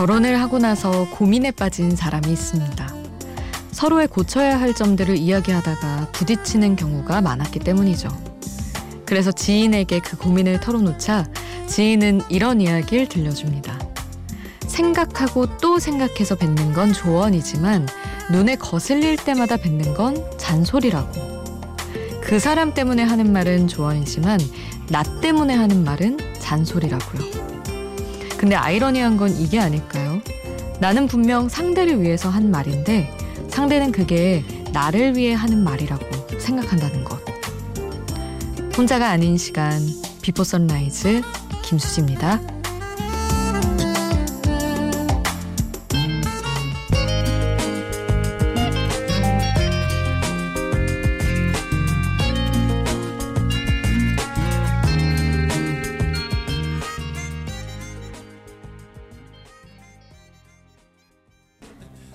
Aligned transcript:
결혼을 0.00 0.40
하고 0.40 0.58
나서 0.58 1.06
고민에 1.10 1.50
빠진 1.50 1.94
사람이 1.94 2.32
있습니다. 2.32 2.94
서로의 3.70 4.08
고쳐야 4.08 4.58
할 4.58 4.74
점들을 4.74 5.18
이야기하다가 5.18 6.08
부딪히는 6.12 6.76
경우가 6.76 7.20
많았기 7.20 7.58
때문이죠. 7.58 8.08
그래서 9.04 9.30
지인에게 9.30 9.98
그 10.00 10.16
고민을 10.16 10.60
털어놓자 10.60 11.28
지인은 11.66 12.22
이런 12.30 12.62
이야기를 12.62 13.10
들려줍니다. 13.10 13.78
생각하고 14.66 15.58
또 15.58 15.78
생각해서 15.78 16.34
뱉는 16.34 16.72
건 16.72 16.94
조언이지만 16.94 17.86
눈에 18.32 18.56
거슬릴 18.56 19.18
때마다 19.18 19.58
뱉는 19.58 19.92
건 19.92 20.16
잔소리라고. 20.38 21.12
그 22.22 22.38
사람 22.38 22.72
때문에 22.72 23.02
하는 23.02 23.30
말은 23.34 23.68
조언이지만 23.68 24.40
나 24.88 25.02
때문에 25.20 25.54
하는 25.54 25.84
말은 25.84 26.16
잔소리라고요. 26.38 27.49
근데 28.40 28.56
아이러니한 28.56 29.18
건 29.18 29.36
이게 29.38 29.60
아닐까요? 29.60 30.22
나는 30.78 31.06
분명 31.06 31.50
상대를 31.50 32.00
위해서 32.00 32.30
한 32.30 32.50
말인데 32.50 33.14
상대는 33.50 33.92
그게 33.92 34.42
나를 34.72 35.14
위해 35.14 35.34
하는 35.34 35.62
말이라고 35.62 36.38
생각한다는 36.38 37.04
것. 37.04 37.20
혼자가 38.74 39.10
아닌 39.10 39.36
시간 39.36 39.78
Before 40.22 40.42
Sunrise 40.42 41.20
김수지입니다. 41.60 42.40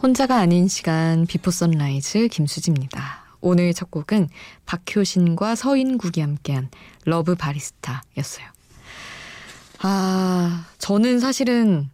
혼자가 0.05 0.37
아닌 0.37 0.67
시간 0.67 1.25
Before 1.25 1.49
Sunrise 1.49 2.27
김수지입니다. 2.27 3.25
오늘 3.41 3.73
첫 3.73 3.89
곡은 3.89 4.29
박효신과 4.67 5.55
서인국이 5.55 6.21
함께한 6.21 6.69
Love 7.05 7.33
바리스타였어요. 7.33 8.45
아, 9.79 10.67
저는 10.77 11.19
사실은 11.19 11.89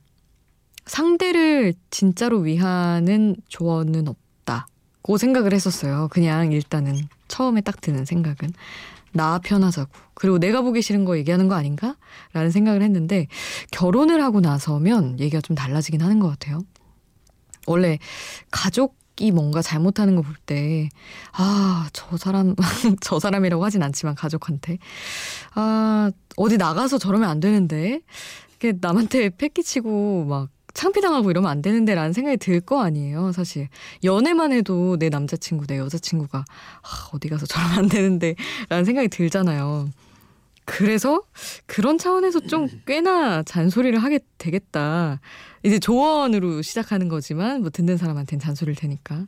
상대를 0.86 1.74
진짜로 1.90 2.40
위하는 2.40 3.38
조언은 3.48 4.10
없다고 4.10 5.18
생각을 5.18 5.54
했었어요. 5.54 6.10
그냥 6.12 6.52
일단은 6.52 7.08
처음에 7.30 7.62
딱 7.62 7.80
드는 7.80 8.04
생각은 8.04 8.52
나 9.14 9.40
편하자고. 9.40 9.90
그리고 10.16 10.38
내가 10.38 10.60
보기 10.60 10.82
싫은 10.82 11.06
거 11.06 11.18
얘기하는 11.18 11.48
거 11.48 11.56
아닌가? 11.56 11.96
라는 12.34 12.52
생각을 12.52 12.82
했는데 12.82 13.28
결혼을 13.72 14.22
하고 14.22 14.42
나서면 14.42 15.18
얘기가 15.22 15.40
좀 15.40 15.56
달라지긴 15.56 16.02
하는 16.02 16.20
것 16.20 16.28
같아요. 16.28 16.66
원래 17.68 18.00
가족이 18.52 19.32
뭔가 19.32 19.62
잘못하는 19.62 20.16
거 20.16 20.22
볼 20.22 20.36
때, 20.46 20.90
아, 21.34 21.88
저 21.94 22.18
사람, 22.18 22.56
저 23.02 23.20
사람이라고 23.20 23.64
하진 23.64 23.84
않지만 23.84 24.16
가족한테, 24.16 24.78
아, 25.54 26.12
어디 26.38 26.58
나가서 26.58 26.98
저러면 26.98 27.30
안 27.30 27.40
되는데, 27.40 28.02
이게 28.56 28.74
남한테 28.80 29.30
패기치고 29.38 30.26
막 30.26 30.50
창피당하고 30.74 31.30
이러면 31.32 31.52
안 31.52 31.62
되는데 31.62 31.96
라는 31.96 32.14
생각이 32.14 32.38
들 32.38 32.62
거 32.62 32.82
아니에요, 32.82 33.32
사실. 33.34 33.68
연애만 34.04 34.54
해도 34.54 34.96
내 34.98 35.10
남자친구, 35.10 35.68
내 35.68 35.78
여자친구가, 35.80 36.40
아, 36.40 37.10
어디 37.14 37.28
가서 37.28 37.46
저러면 37.46 37.78
안 37.80 37.88
되는데 37.90 38.36
라는 38.70 38.86
생각이 38.86 39.10
들잖아요. 39.10 39.90
그래서 40.66 41.22
그런 41.66 41.98
차원에서 41.98 42.42
좀 42.42 42.68
꽤나 42.86 43.44
잔소리를 43.44 43.98
하게 44.02 44.20
되겠다. 44.38 45.20
이제 45.64 45.78
조언으로 45.80 46.62
시작하는 46.62 47.08
거지만 47.08 47.62
뭐 47.62 47.70
듣는 47.70 47.98
사람한테는 47.98 48.40
잔소리를 48.40 48.76
테니까 48.76 49.26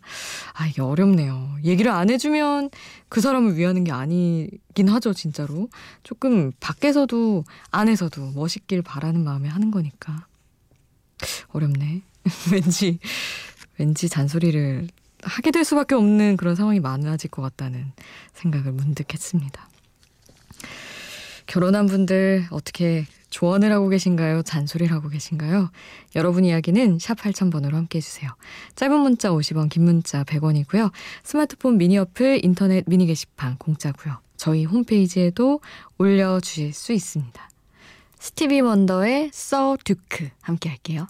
아 0.54 0.68
이게 0.68 0.82
어렵네요. 0.82 1.58
얘기를 1.64 1.92
안 1.92 2.10
해주면 2.10 2.70
그 3.10 3.22
사람을 3.22 3.56
위하는 3.56 3.84
게 3.84 3.92
아니긴 3.92 4.88
하죠 4.90 5.14
진짜로. 5.14 5.70
조금 6.02 6.52
밖에서도 6.60 7.44
안에서도 7.72 8.32
멋있길 8.32 8.82
바라는 8.82 9.24
마음에 9.24 9.48
하는 9.50 9.70
거니까 9.70 10.28
어렵네. 11.50 12.02
왠지 12.52 13.00
왠지 13.78 14.10
잔소리를 14.10 14.88
하게 15.24 15.52
될 15.52 15.64
수밖에 15.64 15.96
없는 15.96 16.38
그런 16.38 16.56
상황이 16.56 16.80
많아질 16.80 17.30
것 17.30 17.42
같다는 17.42 17.92
생각을 18.34 18.72
문득 18.72 19.14
했습니다. 19.14 19.70
결혼한 21.46 21.88
분들 21.88 22.48
어떻게 22.52 23.06
조언을 23.30 23.72
하고 23.72 23.90
계신가요? 23.90 24.44
잔소리를 24.44 24.96
하고 24.96 25.10
계신가요? 25.10 25.72
여러분 26.16 26.46
이야기는 26.46 27.00
샵 27.00 27.18
8000번으로 27.18 27.74
함께 27.74 27.98
해주세요. 27.98 28.30
짧은 28.76 29.00
문자 29.00 29.32
50원, 29.32 29.70
긴 29.70 29.86
문자 29.86 30.24
100원이고요. 30.24 30.92
스마트폰 31.24 31.78
미니 31.78 31.98
어플, 31.98 32.42
인터넷 32.44 32.84
미니 32.88 33.08
게시판 33.08 33.58
공짜고요. 33.58 34.20
저희 34.38 34.66
홈페이지에도 34.66 35.62
올려주실 35.98 36.74
수 36.74 36.94
있습니다. 36.94 37.50
스티비 38.20 38.62
원더의 38.62 39.32
써 39.34 39.78
듀크 39.84 40.30
함께 40.42 40.70
할게요. 40.70 41.08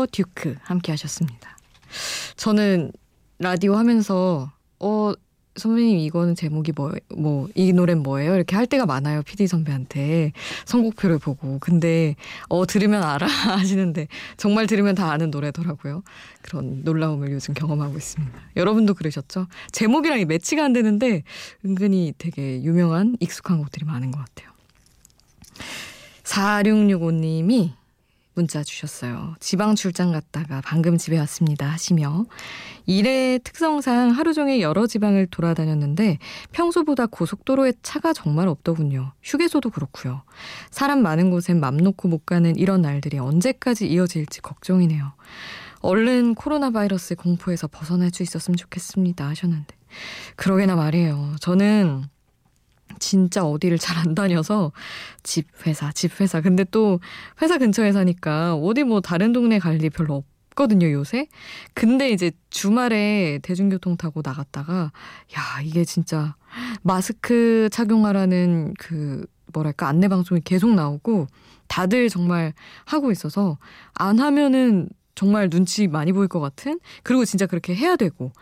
써 0.00 0.06
듀크 0.10 0.56
함께 0.62 0.92
하셨습니다. 0.92 1.56
저는 2.36 2.92
라디오 3.38 3.74
하면서 3.76 4.50
어 4.78 5.12
선배님 5.56 5.98
이거는 5.98 6.34
제목이 6.36 6.72
뭐 6.72 6.92
뭐 7.16 7.48
이 7.54 7.72
노래는 7.74 8.02
뭐예요? 8.02 8.34
이렇게 8.34 8.56
할 8.56 8.66
때가 8.66 8.86
많아요. 8.86 9.22
PD 9.22 9.46
선배한테 9.46 10.32
선곡표를 10.64 11.18
보고. 11.18 11.58
근데 11.58 12.16
어 12.48 12.64
들으면 12.64 13.02
알아 13.02 13.26
하시는데 13.58 14.08
정말 14.38 14.66
들으면 14.66 14.94
다 14.94 15.10
아는 15.10 15.30
노래더라고요. 15.30 16.02
그런 16.40 16.82
놀라움을 16.82 17.30
요즘 17.32 17.52
경험하고 17.52 17.98
있습니다. 17.98 18.32
여러분도 18.56 18.94
그러셨죠? 18.94 19.48
제목이랑 19.72 20.26
매치가 20.26 20.64
안 20.64 20.72
되는데 20.72 21.24
은근히 21.64 22.14
되게 22.16 22.62
유명한 22.62 23.16
익숙한 23.20 23.58
곡들이 23.58 23.84
많은 23.84 24.12
것 24.12 24.18
같아요. 24.24 24.50
4665님이 26.24 27.79
문자 28.40 28.62
주셨어요. 28.64 29.34
지방 29.38 29.74
출장 29.74 30.12
갔다가 30.12 30.62
방금 30.64 30.96
집에 30.96 31.18
왔습니다 31.18 31.66
하시며 31.66 32.24
일의 32.86 33.38
특성상 33.40 34.12
하루 34.12 34.32
종일 34.32 34.62
여러 34.62 34.86
지방을 34.86 35.26
돌아다녔는데 35.26 36.18
평소보다 36.52 37.04
고속도로에 37.04 37.74
차가 37.82 38.14
정말 38.14 38.48
없더군요. 38.48 39.12
휴게소도 39.22 39.68
그렇고요. 39.68 40.22
사람 40.70 41.02
많은 41.02 41.30
곳엔 41.30 41.60
맘 41.60 41.76
놓고 41.76 42.08
못 42.08 42.24
가는 42.24 42.56
이런 42.56 42.80
날들이 42.80 43.18
언제까지 43.18 43.86
이어질지 43.90 44.40
걱정이네요. 44.40 45.12
얼른 45.80 46.34
코로나 46.34 46.70
바이러스의 46.70 47.16
공포에서 47.16 47.68
벗어날 47.68 48.10
수 48.10 48.22
있었으면 48.22 48.56
좋겠습니다 48.56 49.28
하셨는데 49.28 49.76
그러게나 50.36 50.76
말이에요. 50.76 51.36
저는 51.40 52.04
진짜 53.00 53.44
어디를 53.44 53.78
잘 53.78 53.98
안 53.98 54.14
다녀서 54.14 54.70
집 55.24 55.48
회사 55.66 55.90
집 55.92 56.20
회사. 56.20 56.40
근데 56.40 56.64
또 56.70 57.00
회사 57.42 57.58
근처에 57.58 57.90
사니까 57.92 58.54
어디 58.54 58.84
뭐 58.84 59.00
다른 59.00 59.32
동네 59.32 59.58
갈 59.58 59.80
일 59.82 59.90
별로 59.90 60.22
없거든요 60.50 60.90
요새. 60.92 61.26
근데 61.74 62.10
이제 62.10 62.30
주말에 62.50 63.40
대중교통 63.42 63.96
타고 63.96 64.20
나갔다가 64.24 64.92
야 65.36 65.60
이게 65.64 65.84
진짜 65.84 66.36
마스크 66.82 67.68
착용하라는 67.72 68.74
그 68.78 69.24
뭐랄까 69.52 69.88
안내 69.88 70.08
방송이 70.08 70.40
계속 70.44 70.74
나오고 70.74 71.26
다들 71.68 72.08
정말 72.08 72.52
하고 72.84 73.10
있어서 73.10 73.58
안 73.94 74.18
하면은 74.18 74.88
정말 75.14 75.50
눈치 75.50 75.86
많이 75.88 76.12
보일 76.12 76.28
것 76.28 76.40
같은? 76.40 76.80
그리고 77.02 77.24
진짜 77.24 77.46
그렇게 77.46 77.74
해야 77.74 77.96
되고 77.96 78.32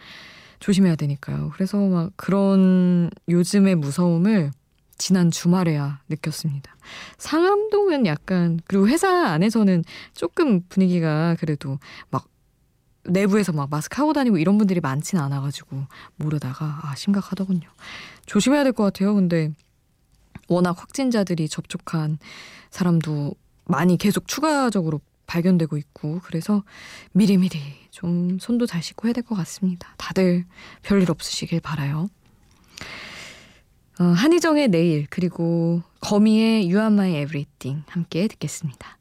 조심해야 0.60 0.96
되니까요. 0.96 1.50
그래서 1.54 1.78
막 1.78 2.12
그런 2.16 3.10
요즘의 3.28 3.76
무서움을 3.76 4.50
지난 4.96 5.30
주말에야 5.30 6.00
느꼈습니다. 6.08 6.76
상암동은 7.18 8.06
약간 8.06 8.58
그리고 8.66 8.88
회사 8.88 9.26
안에서는 9.28 9.84
조금 10.14 10.62
분위기가 10.68 11.36
그래도 11.38 11.78
막 12.10 12.26
내부에서 13.04 13.52
막 13.52 13.70
마스크 13.70 14.00
하고 14.02 14.12
다니고 14.12 14.38
이런 14.38 14.58
분들이 14.58 14.80
많지는 14.80 15.22
않아가지고 15.24 15.84
모르다가 16.16 16.80
아 16.82 16.94
심각하더군요. 16.96 17.68
조심해야 18.26 18.64
될 18.64 18.72
것 18.72 18.84
같아요. 18.84 19.14
근데 19.14 19.52
워낙 20.48 20.78
확진자들이 20.80 21.48
접촉한 21.48 22.18
사람도 22.70 23.34
많이 23.66 23.96
계속 23.98 24.26
추가적으로 24.26 25.00
발견되고 25.26 25.76
있고 25.76 26.20
그래서 26.24 26.64
미리미리 27.12 27.58
좀 27.98 28.38
손도 28.38 28.66
잘 28.66 28.82
씻고 28.82 29.08
해야 29.08 29.12
될 29.12 29.24
것 29.24 29.34
같습니다. 29.36 29.94
다들 29.96 30.44
별일 30.82 31.10
없으시길 31.10 31.60
바라요. 31.60 32.08
어, 34.00 34.04
한희정의 34.04 34.68
내일 34.68 35.06
그리고 35.10 35.82
거미의 36.00 36.64
You 36.72 36.78
Are 36.78 36.92
My 36.92 37.10
Everything 37.22 37.84
함께 37.88 38.28
듣겠습니다. 38.28 38.97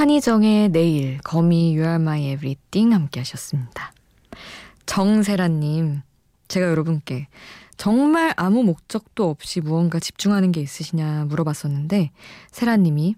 한희정의 0.00 0.70
내일, 0.70 1.18
거미 1.18 1.76
You 1.76 1.82
Are 1.82 1.96
My 1.96 2.32
Everything 2.32 2.94
함께 2.94 3.20
하셨습니다. 3.20 3.92
정세라님, 4.86 6.00
제가 6.48 6.68
여러분께 6.68 7.28
정말 7.76 8.32
아무 8.36 8.62
목적도 8.62 9.28
없이 9.28 9.60
무언가 9.60 9.98
집중하는 10.00 10.52
게 10.52 10.62
있으시냐 10.62 11.26
물어봤었는데, 11.26 12.12
세라님이 12.50 13.14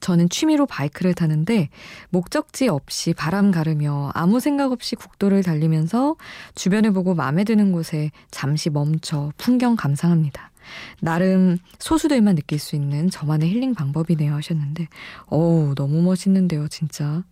저는 0.00 0.30
취미로 0.30 0.64
바이크를 0.64 1.12
타는데 1.12 1.68
목적지 2.08 2.68
없이 2.68 3.12
바람 3.12 3.50
가르며 3.50 4.10
아무 4.14 4.40
생각 4.40 4.72
없이 4.72 4.96
국도를 4.96 5.42
달리면서 5.42 6.16
주변을 6.54 6.92
보고 6.92 7.14
마음에 7.14 7.44
드는 7.44 7.70
곳에 7.70 8.10
잠시 8.30 8.70
멈춰 8.70 9.30
풍경 9.36 9.76
감상합니다. 9.76 10.52
나름 11.00 11.58
소수들만 11.78 12.36
느낄 12.36 12.58
수 12.58 12.76
있는 12.76 13.10
저만의 13.10 13.50
힐링 13.50 13.74
방법이네요 13.74 14.34
하셨는데 14.34 14.88
어우 15.26 15.74
너무 15.74 16.02
멋있는데요 16.02 16.68
진짜 16.68 17.24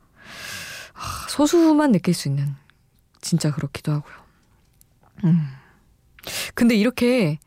아, 0.95 1.27
소수만 1.29 1.93
느낄 1.93 2.15
수 2.15 2.29
있는 2.29 2.47
진짜 3.21 3.51
그렇기도 3.53 3.93
하고요 3.93 4.15
음. 5.25 5.47
근데 6.55 6.75
이렇게 6.75 7.39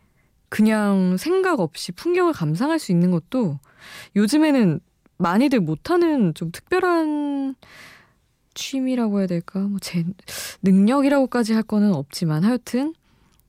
그냥 0.50 1.18
생각 1.18 1.60
없이 1.60 1.92
풍경을 1.92 2.34
감상할 2.34 2.80
수 2.80 2.92
있는 2.92 3.12
것도 3.12 3.60
요즘에는 4.16 4.80
많이들 5.18 5.60
못하는 5.60 6.34
좀 6.34 6.52
특별한 6.52 7.56
취미라고 8.54 9.20
해야 9.20 9.28
될까? 9.28 9.60
뭐 9.60 9.80
제 9.82 10.06
능력이라고까지 10.64 11.54
할 11.54 11.64
거는 11.64 11.94
없지만 11.94 12.44
하여튼 12.44 12.94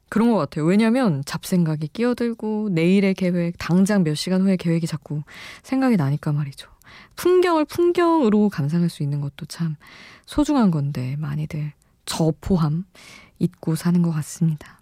그런 0.09 0.31
것 0.31 0.37
같아요. 0.39 0.65
왜냐면 0.65 1.23
잡생각이 1.25 1.89
끼어들고 1.89 2.71
내일의 2.73 3.15
계획, 3.15 3.55
당장 3.59 4.05
몇 4.05 4.15
시간 4.15 4.43
후의 4.43 4.57
계획이 4.57 4.87
자꾸 4.87 5.23
생각이 5.63 5.97
나니까 5.97 6.33
말이죠. 6.33 6.69
풍경을 7.17 7.65
풍경으로 7.65 8.49
감상할 8.49 8.89
수 8.89 9.03
있는 9.03 9.21
것도 9.21 9.47
참 9.47 9.77
소중한 10.25 10.71
건데 10.71 11.17
많이들 11.19 11.73
저 12.05 12.33
포함 12.41 12.85
잊고 13.39 13.75
사는 13.75 14.01
것 14.03 14.11
같습니다. 14.13 14.81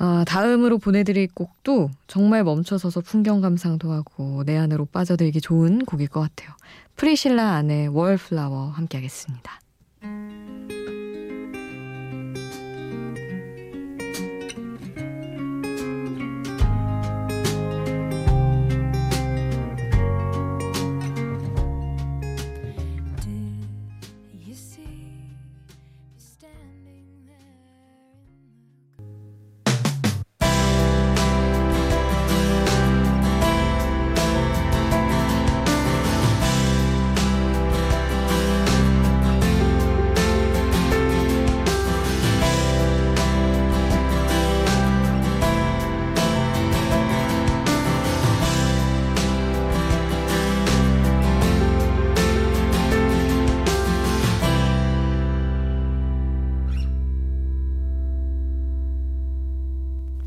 아, 0.00 0.24
다음으로 0.28 0.78
보내드릴 0.78 1.28
곡도 1.34 1.90
정말 2.06 2.44
멈춰서서 2.44 3.00
풍경 3.00 3.40
감상도 3.40 3.90
하고 3.90 4.44
내 4.44 4.56
안으로 4.56 4.84
빠져들기 4.84 5.40
좋은 5.40 5.84
곡일 5.84 6.08
것 6.08 6.20
같아요. 6.20 6.54
프리실라 6.94 7.54
안의 7.54 7.88
월플라워 7.88 8.70
함께 8.70 8.98
하겠습니다. 8.98 9.60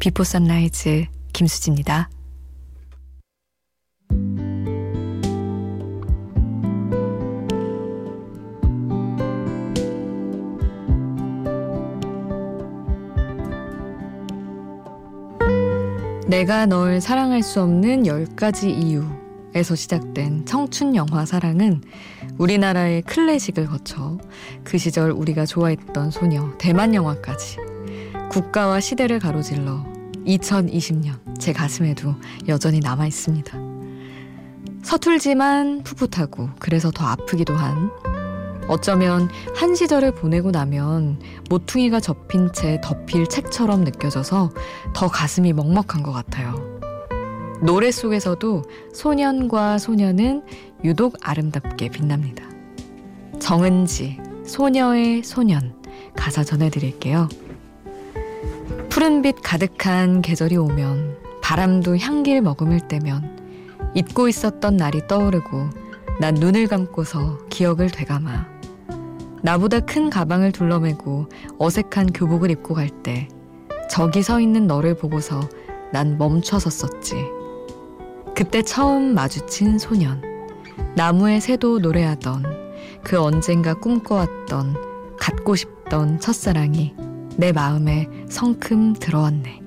Before 0.02 0.24
Sunrise 0.24 1.06
김수지입니다. 1.32 2.10
내가 16.26 16.66
널 16.66 17.00
사랑할 17.00 17.44
수 17.44 17.62
없는 17.62 18.02
10가지 18.02 18.70
이유에서 18.70 19.76
시작된 19.76 20.48
청춘 20.48 20.96
영화 20.96 21.28
사랑은 21.28 21.84
우리나라의 22.40 23.04
클래식을 23.04 23.68
거쳐 23.68 24.18
그 24.64 24.80
시절 24.80 25.12
우리가 25.12 25.46
좋아했던 25.46 26.10
소녀 26.10 26.52
대만 26.58 26.96
영화까지 26.96 27.58
국가와 28.32 28.80
시대를 28.80 29.20
가로질러 29.20 29.91
2020년 30.26 31.40
제 31.40 31.54
가슴에도 31.54 32.16
여전히 32.48 32.80
남아 32.80 33.08
있습니다. 33.08 33.58
서툴지만 34.84 35.84
풋풋하고 35.84 36.50
그래서 36.60 36.92
더 36.92 37.06
아프기도 37.06 37.54
한 37.54 37.92
어쩌면 38.68 39.30
한 39.56 39.76
시절을 39.76 40.16
보내고 40.16 40.52
나면 40.52 41.20
모퉁이가 41.50 42.00
접힌 42.00 42.52
채 42.54 42.80
덮일 42.84 43.28
책처럼 43.28 43.84
느껴져서 43.84 44.52
더 44.94 45.08
가슴이 45.08 45.54
먹먹한 45.54 46.04
것 46.04 46.12
같아요. 46.12 46.80
노래 47.62 47.92
속에서도 47.92 48.64
소년과 48.94 49.78
소녀는 49.78 50.44
유독 50.84 51.18
아름답게 51.22 51.90
빛납니다. 51.90 52.44
정은지, 53.40 54.20
소녀의 54.46 55.24
소년, 55.24 55.76
가사 56.16 56.44
전해드릴게요. 56.44 57.30
푸른빛 58.92 59.38
가득한 59.42 60.22
계절이 60.22 60.58
오면 60.58 61.18
바람도 61.42 61.98
향기를 61.98 62.42
머금을 62.42 62.82
때면 62.90 63.40
잊고 63.96 64.28
있었던 64.28 64.76
날이 64.76 65.08
떠오르고 65.08 65.70
난 66.20 66.34
눈을 66.34 66.68
감고서 66.68 67.40
기억을 67.50 67.90
되감아 67.90 68.48
나보다 69.44 69.80
큰 69.80 70.10
가방을 70.10 70.52
둘러매고 70.52 71.28
어색한 71.58 72.12
교복을 72.14 72.52
입고 72.52 72.74
갈 72.74 72.90
때 73.02 73.28
저기 73.90 74.22
서 74.22 74.40
있는 74.40 74.68
너를 74.68 74.96
보고서 74.96 75.40
난 75.92 76.18
멈춰 76.18 76.60
섰었지. 76.60 77.16
그때 78.34 78.62
처음 78.62 79.14
마주친 79.14 79.78
소년. 79.78 80.22
나무의 80.96 81.42
새도 81.42 81.80
노래하던 81.80 82.44
그 83.04 83.20
언젠가 83.22 83.74
꿈꿔왔던 83.74 85.18
갖고 85.20 85.56
싶던 85.56 86.22
첫사랑이 86.22 86.96
내 87.38 87.52
마음에 87.52 88.08
성큼 88.30 88.94
들어왔네. 88.94 89.62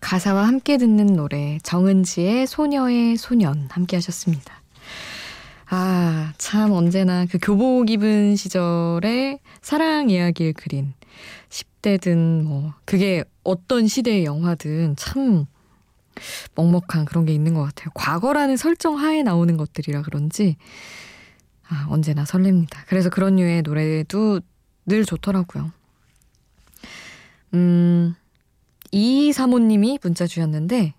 가사와 0.00 0.48
함께 0.48 0.78
듣는 0.78 1.14
노래 1.14 1.58
정은지의 1.62 2.46
소녀의 2.46 3.18
소년 3.18 3.68
함께 3.70 3.96
하셨습니다. 3.98 4.57
아, 5.70 6.32
참 6.38 6.72
언제나 6.72 7.26
그 7.26 7.38
교복 7.40 7.90
입은 7.90 8.36
시절의 8.36 9.40
사랑 9.60 10.08
이야기를 10.08 10.54
그린 10.54 10.94
10대든 11.50 12.42
뭐 12.42 12.72
그게 12.86 13.22
어떤 13.44 13.86
시대의 13.86 14.24
영화든 14.24 14.96
참 14.96 15.46
먹먹한 16.54 17.04
그런 17.04 17.26
게 17.26 17.34
있는 17.34 17.52
것 17.52 17.62
같아요. 17.62 17.90
과거라는 17.94 18.56
설정 18.56 18.98
하에 18.98 19.22
나오는 19.22 19.56
것들이라 19.58 20.02
그런지 20.02 20.56
아, 21.68 21.86
언제나 21.90 22.24
설렙니다. 22.24 22.78
그래서 22.86 23.10
그런 23.10 23.36
류의 23.36 23.60
노래도 23.60 24.40
늘 24.86 25.04
좋더라고요. 25.04 25.70
음, 27.52 28.14
이 28.90 29.32
사모님이 29.34 29.98
문자 30.02 30.26
주셨는데 30.26 30.94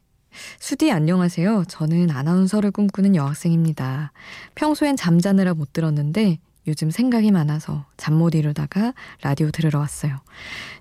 수디 0.59 0.91
안녕하세요. 0.91 1.65
저는 1.67 2.11
아나운서를 2.11 2.71
꿈꾸는 2.71 3.15
여학생입니다. 3.15 4.11
평소엔 4.55 4.95
잠자느라 4.95 5.53
못 5.53 5.73
들었는데 5.73 6.39
요즘 6.67 6.91
생각이 6.91 7.31
많아서 7.31 7.85
잠 7.97 8.13
못 8.13 8.35
이루다가 8.35 8.93
라디오 9.21 9.49
들으러 9.51 9.79
왔어요. 9.79 10.17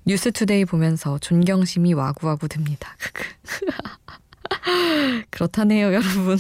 뉴스 0.04 0.32
Today 0.32 0.64
보면서 0.64 1.18
존경심이 1.18 1.94
와구와구 1.94 2.48
듭니다. 2.48 2.96
그렇다네요, 5.30 5.94
여러분. 5.94 6.38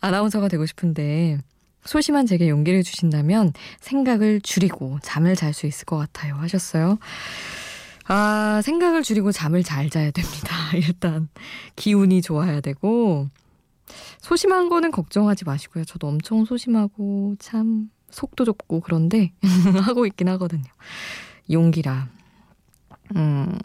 아나운서가 0.00 0.48
되고 0.48 0.66
싶은데 0.66 1.38
소심한 1.84 2.26
제게 2.26 2.48
용기를 2.48 2.82
주신다면 2.82 3.52
생각을 3.80 4.40
줄이고 4.42 4.98
잠을 5.02 5.36
잘 5.36 5.54
수 5.54 5.66
있을 5.66 5.86
것 5.86 5.96
같아요. 5.96 6.34
하셨어요. 6.36 6.98
아, 8.08 8.60
생각을 8.64 9.02
줄이고 9.02 9.32
잠을 9.32 9.62
잘 9.62 9.90
자야 9.90 10.10
됩니다. 10.10 10.56
일단 10.74 11.28
기운이 11.76 12.22
좋아야 12.22 12.60
되고 12.60 13.28
소심한 14.20 14.68
거는 14.68 14.90
걱정하지 14.90 15.44
마시고요. 15.44 15.84
저도 15.84 16.08
엄청 16.08 16.44
소심하고 16.44 17.36
참 17.38 17.90
속도 18.10 18.46
좁고 18.46 18.80
그런데 18.80 19.32
하고 19.84 20.06
있긴 20.06 20.28
하거든요. 20.30 20.64
용기라. 21.50 22.08
음. 23.16 23.58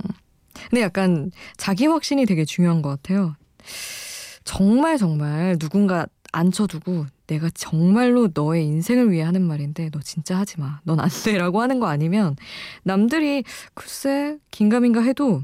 근데 0.70 0.82
약간 0.82 1.32
자기 1.58 1.88
확신이 1.88 2.26
되게 2.26 2.44
중요한 2.46 2.82
것 2.82 2.90
같아요. 2.90 3.36
정말 4.44 4.98
정말 4.98 5.58
누군가 5.58 6.06
앉혀두고 6.34 7.06
내가 7.34 7.50
정말로 7.50 8.30
너의 8.34 8.66
인생을 8.66 9.12
위해 9.12 9.24
하는 9.24 9.42
말인데 9.42 9.90
너 9.90 10.00
진짜 10.02 10.38
하지 10.38 10.60
마. 10.60 10.80
넌 10.84 11.00
안 11.00 11.10
돼라고 11.10 11.62
하는 11.62 11.80
거 11.80 11.88
아니면 11.88 12.36
남들이 12.84 13.44
글쎄 13.74 14.38
긴가민가 14.52 15.02
해도 15.02 15.42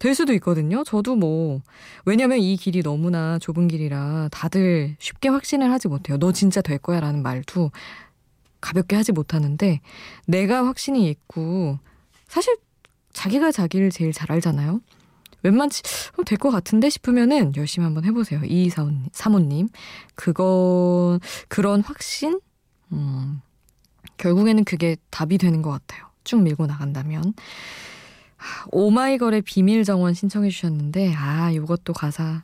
될 0.00 0.14
수도 0.14 0.32
있거든요. 0.34 0.82
저도 0.82 1.14
뭐 1.14 1.60
왜냐면 2.04 2.38
이 2.38 2.56
길이 2.56 2.82
너무나 2.82 3.38
좁은 3.38 3.68
길이라 3.68 4.28
다들 4.32 4.96
쉽게 4.98 5.28
확신을 5.28 5.70
하지 5.70 5.88
못해요. 5.88 6.18
너 6.18 6.32
진짜 6.32 6.60
될 6.60 6.78
거야라는 6.78 7.22
말도 7.22 7.70
가볍게 8.60 8.96
하지 8.96 9.12
못하는데 9.12 9.80
내가 10.26 10.66
확신이 10.66 11.08
있고 11.08 11.78
사실 12.26 12.56
자기가 13.12 13.52
자기를 13.52 13.90
제일 13.90 14.12
잘 14.12 14.32
알잖아요. 14.32 14.80
웬만치 15.42 15.82
될 16.26 16.38
것 16.38 16.50
같은데 16.50 16.88
싶으면은 16.90 17.54
열심히 17.56 17.84
한번 17.84 18.04
해보세요. 18.04 18.40
이 18.44 18.70
사모님. 19.12 19.68
그거, 20.14 21.18
그런 21.48 21.80
확신? 21.82 22.40
음, 22.92 23.40
결국에는 24.16 24.64
그게 24.64 24.96
답이 25.10 25.38
되는 25.38 25.62
것 25.62 25.70
같아요. 25.70 26.06
쭉 26.24 26.42
밀고 26.42 26.66
나간다면. 26.66 27.34
오마이걸의 28.72 29.42
비밀 29.42 29.84
정원 29.84 30.14
신청해 30.14 30.48
주셨는데, 30.50 31.14
아, 31.14 31.54
요것도 31.54 31.92
가사. 31.92 32.42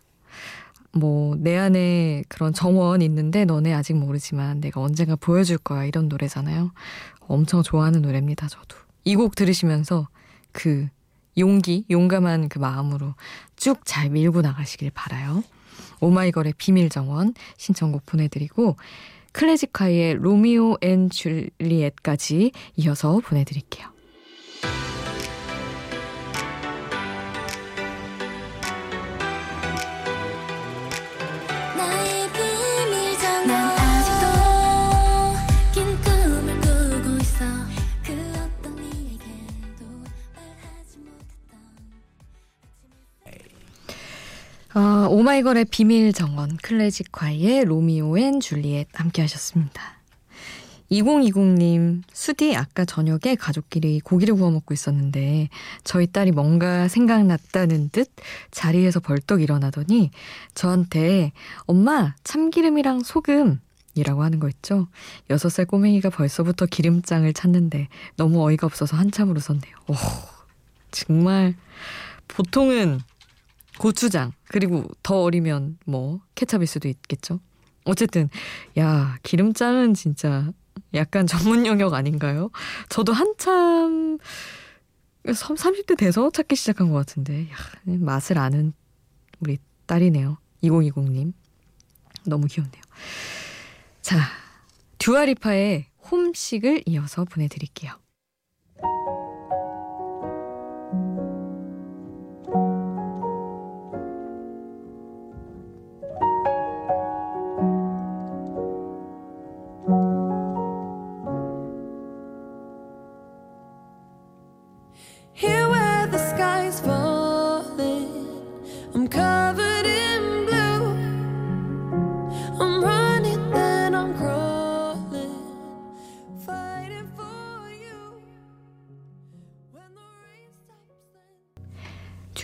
뭐, 0.92 1.34
내 1.38 1.56
안에 1.56 2.24
그런 2.28 2.52
정원 2.52 3.02
있는데 3.02 3.44
너네 3.44 3.72
아직 3.74 3.94
모르지만 3.94 4.60
내가 4.60 4.80
언젠가 4.80 5.16
보여줄 5.16 5.58
거야. 5.58 5.84
이런 5.84 6.08
노래잖아요. 6.08 6.72
엄청 7.20 7.62
좋아하는 7.62 8.02
노래입니다, 8.02 8.48
저도. 8.48 8.76
이 9.04 9.14
곡 9.14 9.34
들으시면서 9.36 10.08
그 10.52 10.88
용기, 11.38 11.84
용감한 11.90 12.48
그 12.48 12.58
마음으로 12.58 13.14
쭉 13.56 13.80
잘 13.84 14.10
밀고 14.10 14.42
나가시길 14.42 14.90
바라요. 14.90 15.42
오마이걸의 16.00 16.54
비밀 16.58 16.88
정원 16.90 17.34
신청곡 17.56 18.06
보내드리고 18.06 18.76
클래지콰이의 19.32 20.14
Romeo 20.14 20.78
N 20.80 21.10
Juliet까지 21.10 22.52
이어서 22.76 23.20
보내드릴게요. 23.20 23.95
오마이걸의 45.26 45.64
비밀 45.64 46.12
정원, 46.12 46.56
클래지콰이의 46.58 47.64
Romeo 47.64 48.16
N 48.16 48.38
Juliet 48.38 48.86
함께 48.92 49.22
하셨습니다. 49.22 49.82
2020님, 50.92 52.02
수디 52.12 52.54
아까 52.54 52.84
저녁에 52.84 53.34
가족끼리 53.36 53.98
고기를 53.98 54.36
구워 54.36 54.52
먹고 54.52 54.72
있었는데 54.72 55.48
저희 55.82 56.06
딸이 56.06 56.30
뭔가 56.30 56.86
생각났다는 56.86 57.88
듯 57.90 58.08
자리에서 58.52 59.00
벌떡 59.00 59.42
일어나더니 59.42 60.12
저한테 60.54 61.32
엄마 61.62 62.14
참기름이랑 62.22 63.02
소금 63.02 63.60
이라고 63.96 64.22
하는 64.22 64.38
거 64.38 64.48
있죠? 64.48 64.86
6살 65.28 65.66
꼬맹이가 65.66 66.10
벌써부터 66.10 66.66
기름장을 66.66 67.32
찾는데 67.32 67.88
너무 68.14 68.46
어이가 68.46 68.64
없어서 68.68 68.96
한참을 68.96 69.34
웃었네요. 69.36 69.74
오, 69.88 69.94
정말 70.92 71.56
보통은 72.28 73.00
고추장 73.78 74.32
그리고 74.48 74.84
더 75.02 75.22
어리면 75.22 75.78
뭐 75.86 76.20
케찹일 76.34 76.66
수도 76.66 76.88
있겠죠. 76.88 77.40
어쨌든 77.84 78.28
야 78.78 79.18
기름장은 79.22 79.94
진짜 79.94 80.52
약간 80.94 81.26
전문 81.28 81.66
영역 81.66 81.94
아닌가요? 81.94 82.50
저도 82.88 83.12
한참 83.12 84.18
30대 85.24 85.96
돼서 85.98 86.30
찾기 86.30 86.54
시작한 86.56 86.90
것 86.90 86.96
같은데 86.96 87.48
야, 87.50 87.56
맛을 87.84 88.38
아는 88.38 88.72
우리 89.40 89.58
딸이네요. 89.86 90.38
2020님 90.62 91.32
너무 92.26 92.46
귀엽네요. 92.46 92.82
자 94.02 94.18
듀아리파의 94.98 95.86
홈식을 96.10 96.84
이어서 96.86 97.24
보내드릴게요. 97.24 97.92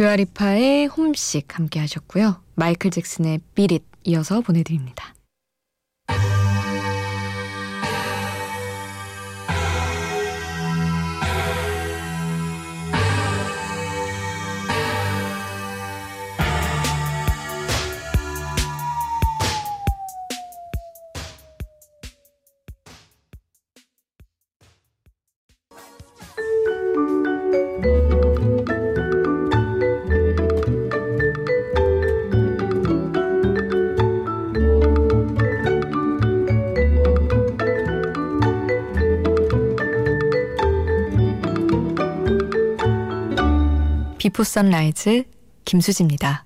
듀아리파의 0.03 0.89
홈식 0.89 1.57
함께 1.57 1.79
하셨고요. 1.79 2.43
마이클 2.57 2.91
잭슨의 2.91 3.39
비릿 3.55 3.85
이어서 4.03 4.41
보내드립니다. 4.41 5.15
비포 44.43 44.45
선라이즈 44.45 45.25
김수지입니다. 45.65 46.45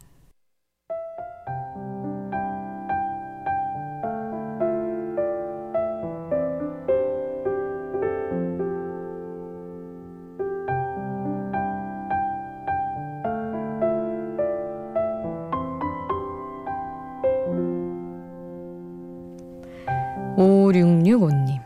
5665님 20.36 21.62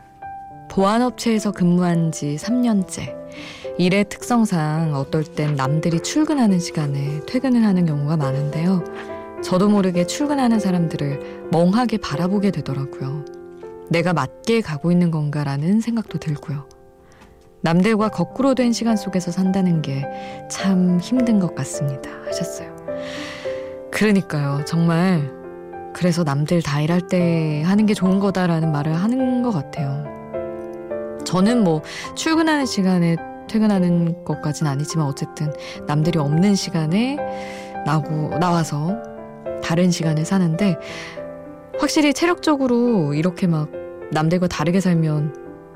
보안업체에서 0.69 1.51
근무한 1.51 2.13
지 2.13 2.37
3년째. 2.37 3.21
일의 3.77 4.05
특성상 4.09 4.93
어떨 4.95 5.23
땐 5.23 5.55
남들이 5.55 5.99
출근하는 6.01 6.59
시간에 6.59 7.21
퇴근을 7.25 7.63
하는 7.65 7.85
경우가 7.85 8.17
많은데요. 8.17 8.83
저도 9.43 9.69
모르게 9.69 10.05
출근하는 10.05 10.59
사람들을 10.59 11.47
멍하게 11.51 11.97
바라보게 11.97 12.51
되더라고요. 12.51 13.25
내가 13.89 14.13
맞게 14.13 14.61
가고 14.61 14.91
있는 14.91 15.09
건가라는 15.11 15.81
생각도 15.81 16.19
들고요. 16.19 16.65
남들과 17.61 18.09
거꾸로 18.09 18.55
된 18.55 18.71
시간 18.73 18.95
속에서 18.97 19.31
산다는 19.31 19.81
게 19.81 20.03
참 20.49 20.99
힘든 20.99 21.39
것 21.39 21.55
같습니다. 21.55 22.09
하셨어요. 22.25 22.75
그러니까요. 23.91 24.63
정말 24.65 25.31
그래서 25.93 26.23
남들 26.23 26.61
다 26.61 26.81
일할 26.81 27.01
때 27.07 27.63
하는 27.65 27.85
게 27.85 27.93
좋은 27.93 28.19
거다라는 28.19 28.71
말을 28.71 28.93
하는 28.93 29.41
것 29.41 29.51
같아요. 29.51 30.05
저는 31.25 31.63
뭐 31.63 31.81
출근하는 32.15 32.65
시간에 32.65 33.15
퇴근하는 33.51 34.23
것까진 34.23 34.65
아니지만 34.65 35.07
어쨌든 35.07 35.51
남들이 35.85 36.17
없는 36.17 36.55
시간에 36.55 37.17
나고 37.85 38.37
나와서 38.39 38.95
다른 39.61 39.91
시간을 39.91 40.23
사는데 40.23 40.77
확실히 41.77 42.13
체력적으로 42.13 43.13
이렇게 43.13 43.47
막 43.47 43.69
남들과 44.13 44.47
다르게 44.47 44.79
살면 44.79 45.35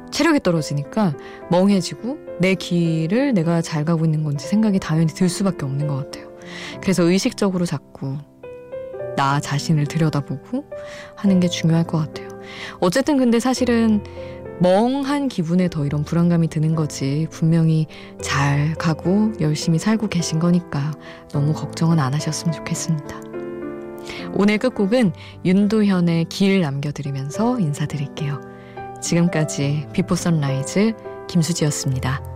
체력이 0.10 0.40
떨어지니까 0.40 1.16
멍해지고 1.52 2.18
내 2.40 2.56
길을 2.56 3.34
내가 3.34 3.62
잘 3.62 3.84
가고 3.84 4.06
있는 4.06 4.24
건지 4.24 4.48
생각이 4.48 4.80
당연히 4.80 5.08
들 5.08 5.28
수밖에 5.28 5.66
없는 5.66 5.88
것 5.88 5.98
같아요. 5.98 6.32
그래서 6.82 7.04
의식적으로 7.04 7.66
자꾸 7.66 8.16
나 9.18 9.42
자신을 9.42 9.88
들여다보고 9.88 10.64
하는 11.16 11.42
게 11.42 11.50
중요할 11.50 11.84
것 11.86 11.98
같아요. 11.98 12.30
어쨌든 12.80 13.18
근데 13.18 13.40
사실은 13.42 14.02
멍한 14.60 15.28
기분에 15.28 15.70
더 15.70 15.86
이런 15.86 16.04
불안감이 16.04 16.48
드는 16.48 16.76
거지 16.76 17.28
분명히 17.30 17.88
잘 18.22 18.74
가고 18.76 19.34
열심히 19.42 19.80
살고 19.80 20.08
계신 20.08 20.40
거니까 20.40 20.94
너무 21.32 21.54
걱정은 21.54 22.00
안 22.00 22.14
하셨으면 22.14 22.54
좋겠습니다. 22.54 23.22
오늘 24.34 24.58
끝곡은 24.58 25.14
윤도현의 25.44 26.26
길 26.26 26.62
남겨드리면서 26.62 27.60
인사드릴게요. 27.60 28.42
지금까지 29.02 29.88
Before 29.94 30.16
Sunrise 30.16 30.94
김수지였습니다. 31.28 32.35